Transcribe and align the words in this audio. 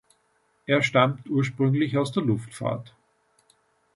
Es 0.65 0.87
stammt 0.87 1.29
ursprünglich 1.29 1.95
aus 1.95 2.11
der 2.11 2.23
Luftfahrt. 2.23 2.91